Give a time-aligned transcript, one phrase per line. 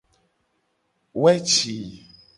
[1.21, 1.75] Weci.